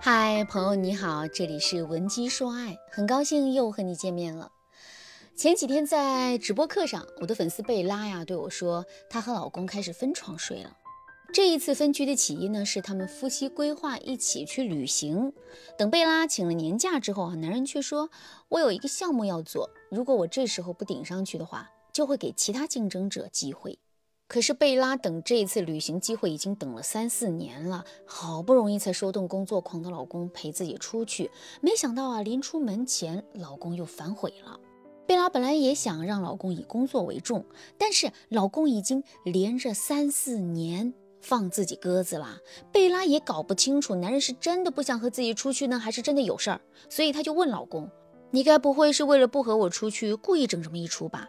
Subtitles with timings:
[0.00, 4.52] 嗨，朋友你好，这里是文姬说爱，很高兴又和你见面了。
[5.34, 10.76] 前几天在直播课上，我的粉丝贝拉呀对我说，她和老公开始分床睡了。
[11.34, 15.32] 这一次分居的起因呢，是他们夫妻规划一起去旅行。
[15.76, 18.08] 等贝拉请了年假之后啊，男人却说
[18.48, 23.80] ：“我有一个项目要做，如果我这时候不顶上去的话，就会给其他竞争者机会。”
[24.28, 31.30] 可是贝拉等这一次旅行机会已经等了三四年了，好不容易才说动工作狂的老公陪自己出去，
[31.62, 34.60] 没想到啊，临出门前老公又反悔了。
[35.06, 37.42] 贝拉本来也想让老公以工作为重，
[37.78, 42.36] 但是老公已经连着三四年放自己鸽子了，
[42.70, 46.60] 贝拉也搞不清楚男人是真的不想和自己出去呢，还是真的有事儿，
[46.90, 47.90] 所以她就问老公
[48.30, 51.26] ：“你该不会是为了不和我出去，故意整这么一出吧？”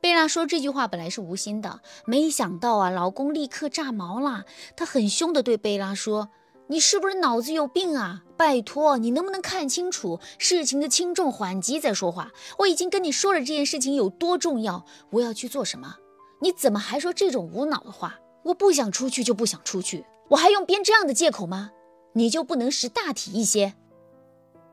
[0.00, 4.44] 贝拉说这句话本来是无心的，没想到啊，老公立刻炸毛了。
[4.74, 6.30] 他很凶地对贝拉说
[6.68, 8.22] ：“你是不是脑子有病啊？
[8.36, 12.30] 拜托，你能不能看清楚事情的轻重缓急再说话？
[12.60, 15.96] 我已经跟你说了这件事情有多重要，我要去做什么，
[16.40, 18.18] 你怎么还说这种无脑的话？
[18.44, 21.72] 我不想出去就不想出去，我还用编这样的借口吗？
[22.14, 23.74] 你就不能识大体一些？”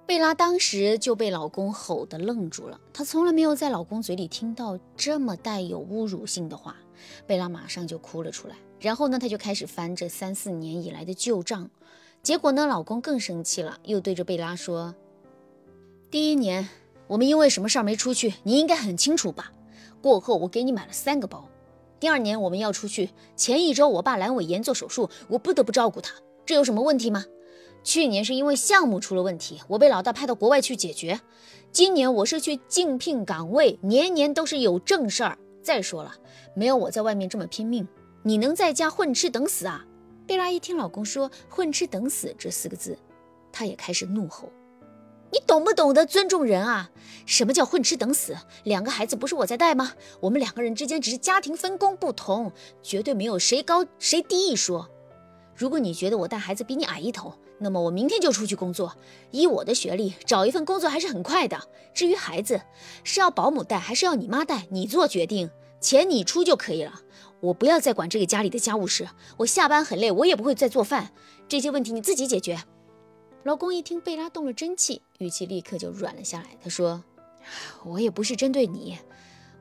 [0.08, 6.78] 贝拉当时就被老公吼得愣住了，她从来没有在老公嘴里听到这么带有侮辱性的话。
[7.28, 11.70] 贝拉马上就哭了出来，然后呢，她就开始翻这三四年以来的旧账。
[12.24, 14.96] 结果呢，老公更生气了，又对着贝拉说
[16.10, 16.70] ：“第一年
[17.08, 19.52] 我们因为什么事儿没出去，你应该很清楚吧？
[20.02, 21.50] 过后我给你买了三个包。
[22.00, 26.14] 第二年我们要出去，前一周我爸阑尾炎做手术，我不得不照顾他，
[26.46, 27.26] 这有什么问题吗？”
[27.84, 31.20] 去年是因为项目出了问题，我被老大派到国外去解决。
[31.72, 35.38] 今年我是去竞聘岗位，年年都是有正事儿。
[35.62, 36.16] 再说了，
[36.56, 37.88] 没有我在外面这么拼命，
[38.24, 39.86] 你能在家混吃等死啊？
[40.26, 42.98] 贝拉一听老公说“混吃等死”这四个字，
[43.52, 44.50] 她也开始怒吼
[45.32, 46.90] ：“你懂不懂得尊重人啊？
[47.26, 48.36] 什么叫混吃等死？
[48.64, 49.94] 两个孩子不是我在带吗？
[50.20, 52.52] 我们两个人之间只是家庭分工不同，
[52.82, 54.90] 绝对没有谁高谁低一说。
[55.56, 58.96] 如果你觉得我带孩子比你矮一头，那么我明天就出去工作。
[59.32, 61.60] 以我的学历，找一份工作还是很快的。
[61.94, 62.62] 至于孩子，
[63.04, 65.50] 是要保姆带还是要你妈带，你做决定，
[65.82, 67.02] 钱你出就可以了。
[67.40, 69.08] 我不要再管这个家里的家务事。
[69.38, 71.12] 我下班很累，我也不会再做饭。
[71.48, 72.60] 这些问题你自己解决。
[73.44, 76.58] 老公一听贝拉动了真气，语气立刻就软了下来。
[76.62, 77.04] 他说
[77.86, 78.98] ：“我也不是针对你，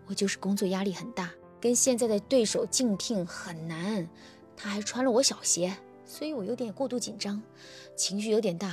[0.06, 1.30] 我就是工作压力很大，
[1.60, 4.08] 跟现在的对手竞聘很难。
[4.56, 7.42] 他还穿了我小鞋。”所以我有点过度紧张，
[7.96, 8.68] 情绪有点大，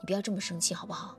[0.00, 1.16] 你不要这么生气好不好？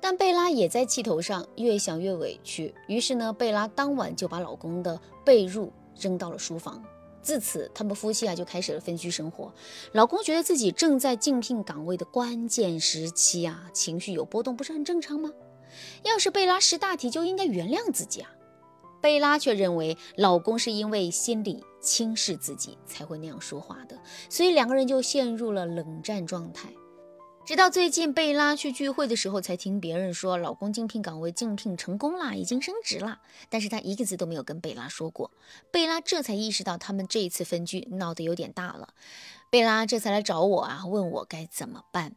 [0.00, 2.74] 但贝拉也在气头上，越想越委屈。
[2.88, 6.82] 于是呢，贝拉当晚就把老公的被褥扔到了书房。
[7.20, 9.50] 自此，他们夫妻啊就开始了分居生活。
[9.92, 15.32] 老公觉得自己正在竞聘岗位的关键时期啊，情绪有波动，不是很正常吗？
[16.02, 18.30] 要是贝拉识大体，就应该原谅自己啊。
[19.04, 24.00] 贝拉却认为老公是因为心里轻视自己才会那样说话的，
[24.30, 26.70] 所以两个人就陷入了冷战状态。
[27.44, 33.20] 直到最近贝拉去聚会的时候，才听别人说老公竞聘岗位竞聘成功啦，已经升职了。
[33.50, 35.30] 但是他一个字都没有跟贝拉说过。
[35.70, 38.94] 贝拉这才意识到他们这一次分居闹得有点大了。
[39.50, 42.16] 贝拉这才来找我啊，问我该怎么办。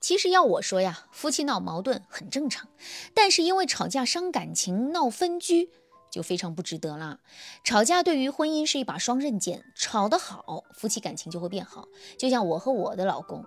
[0.00, 2.68] 其实要我说呀，夫妻闹矛盾很正常，
[3.14, 5.70] 但是因为吵架伤感情闹分居。
[6.16, 7.20] 就非常不值得了。
[7.62, 11.86] 吵架对于婚姻是一把双刃剑，吵得好，夫妻感情就会变好。
[12.18, 13.44] 就像我和我的老公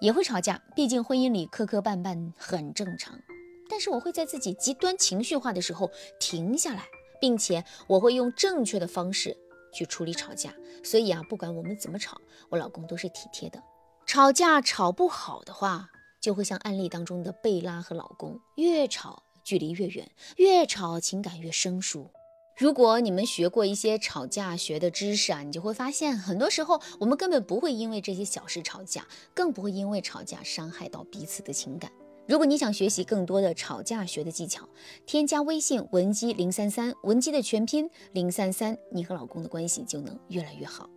[0.00, 3.20] 也会吵架，毕竟婚姻里磕磕绊绊很正常。
[3.68, 6.84] 但是我会在自己极端情绪化的时候停下来，
[7.20, 9.36] 并且我会用正确的方式
[9.74, 10.54] 去处理吵架。
[10.82, 13.62] 所以啊，不管我们怎么吵，我老公都是体贴的。
[14.06, 15.90] 吵架吵不好的话，
[16.22, 19.22] 就会像案例当中的贝拉和老公，越吵。
[19.46, 22.10] 距离越远，越吵情感越生疏。
[22.58, 31.92] 如果你们学过一些吵架学的知识啊，你就会发现，很多时候我们根本不会因为这些小事吵架，更不会因为吵架伤害到彼此的情感。
[32.26, 34.68] 如果你想学习更多的吵架学的技巧，
[35.06, 40.90] 添加微信文姬零三三，文姬的全拼零三三，你和老公的关系就能越来越好。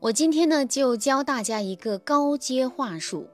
[0.00, 3.28] 我今天呢，就教大家一个高阶话术。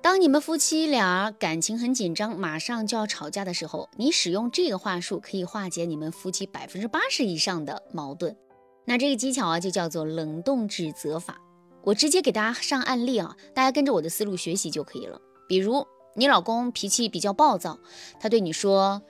[0.00, 8.36] 当你们夫妻俩感情很紧张，马上就要吵架的时候，你使用这个话术可以化解你们夫妻百分之八十以上的矛盾。
[8.84, 11.38] 那这个技巧啊，就叫做冷冻指责法。
[11.82, 15.20] 我直接给大家上案例啊，大家跟着我的思路学习就可以了。
[15.48, 15.84] 比如
[16.14, 17.78] 你老公脾气比较暴躁，
[18.20, 19.02] 他对你说：“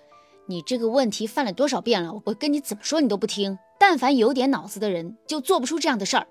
[0.48, 2.12] 你这个问题犯了多少遍了？
[2.24, 3.58] 我跟你怎么说你都不听。
[3.78, 6.26] 但凡有点脑子的人就做不出这样的事儿。”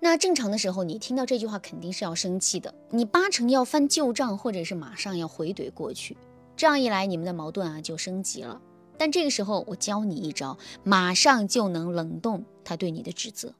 [0.00, 6.16] 那正常的时候，你听到这句话肯定是要生气的，你八成要翻旧账，或者是马上要回怼过去。
[6.56, 8.60] 这样一来，你们的矛盾啊就升级了。
[8.98, 13.54] 但这个时候，我教你一招，马上就能冷冻他对你的指责。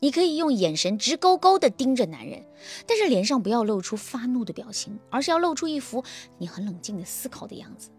[0.00, 2.42] 你可以用眼神直勾勾地盯着男人，
[2.86, 6.02] 但是脸上不要露出发怒的表情，而是要露出一副
[6.38, 7.90] 你很冷静的思考的样子。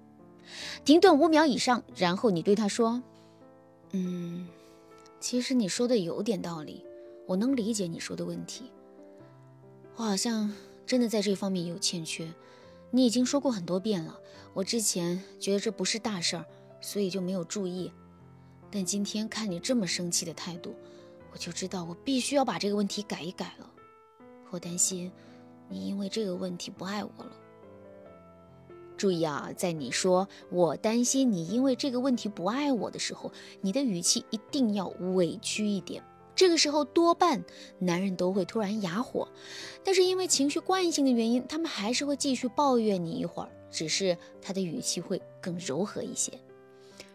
[0.83, 3.03] 停顿五秒以上，然后你对他说
[3.93, 4.47] ：“嗯，
[5.19, 6.83] 其实你说的有点道理。”
[7.31, 8.65] 我能理解你说的问题，
[9.95, 10.53] 我好像
[10.85, 12.29] 真的在这方面有欠缺。
[12.89, 14.19] 你已经说过很多遍了，
[14.53, 16.45] 我之前觉得这不是大事儿，
[16.81, 17.89] 所以就没有注意。
[18.69, 20.75] 但今天看你这么生气的态度，
[21.31, 23.71] 我就知道我必须要把这个问题改一改了。
[24.49, 25.09] 我担心
[25.69, 27.31] 你因为这个问题不爱我了。
[28.97, 33.31] 注意啊，在你说我担心你因为这个问题不爱我的时候，
[33.61, 36.03] 你的语气一定要委屈一点。
[36.41, 37.45] 这个时候多半
[37.77, 39.27] 男人都会突然哑火，
[39.83, 46.33] 但是因为情绪惯性的原因，他们还是会继续抱怨你一会儿，只是他的语气会更柔和一些。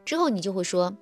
[0.05, 0.97] 之后你就会说：“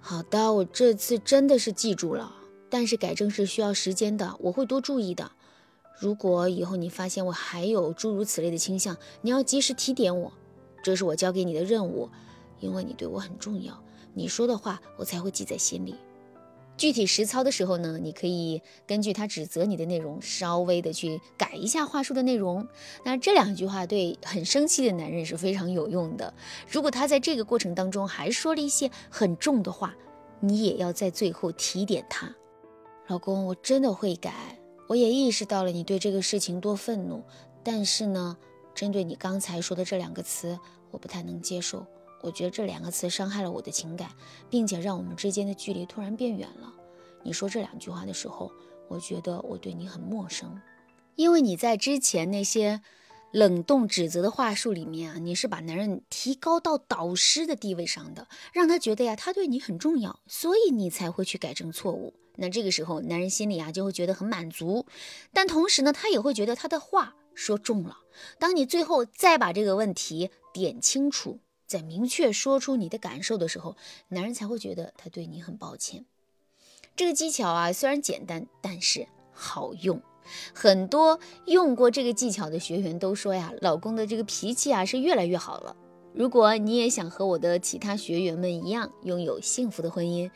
[0.00, 2.34] 好的，我这次真的是记住了，
[2.70, 5.30] 但是改正是需要时间的，我会多注意的。
[5.98, 10.32] 如果以后你发现我还有诸如此类的倾向，你要及时提点我，
[10.82, 12.08] 这是我交给你的任务，
[12.60, 13.78] 因为你对我很重要，
[14.14, 15.94] 你说的话我才会记在心里。”
[16.80, 22.66] 具体实操的时候呢，你可以根据他指责你的内容，稍微的去改一下话术的内容。
[23.04, 26.32] 那这两句话对很生气的男人是非常有用的。
[26.66, 29.94] 如果他在这个过程当中还说了一些很重的话，
[30.40, 32.34] 你也要在最后提点他。
[33.08, 37.22] 老公，我真的会改，我也意识到了你对这个事情多愤怒，
[37.62, 38.38] 但是呢，
[38.74, 40.58] 针对你刚才说的这两个词，
[40.90, 41.84] 我不太能接受。
[42.22, 44.10] 我觉得这两个词伤害了我的情感，
[44.48, 46.72] 并且让我们之间的距离突然变远了。
[47.22, 48.50] 你说这两句话的时候，
[48.88, 50.60] 我觉得我对你很陌生，
[51.16, 52.80] 因为你在之前那些
[53.32, 62.14] 冷冻指责的话术里面啊，你是把男人提高到导师的地位上的，让他觉得呀，他对你很重要，所以你才会去改正错误。
[62.36, 64.86] 那这个时候，男人心里啊就会觉得很满足，
[65.32, 67.98] 但同时呢，他也会觉得他的话说重了。
[68.38, 71.38] 当你最后再把这个问题点清楚。
[71.70, 73.76] 在明确说出你的感受的时候，
[74.08, 76.04] 男人才会觉得他对你很抱歉。
[76.96, 80.02] 这个技巧啊，虽然简单，但是好用。
[80.52, 85.76] 很多用过这个技巧的学员都说呀，老公的这个脾气啊是越来越好了。
[86.12, 90.28] 如果你也想和我的其他学员们一样拥有幸福的婚姻，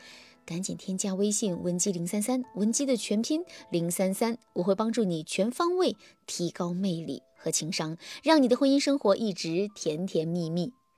[0.45, 10.71] 赶紧添加微信文姬零三三，文姬的全拼零三三，我会帮助你全方位提高魅力和情商，让你的婚姻生活一直甜甜蜜蜜。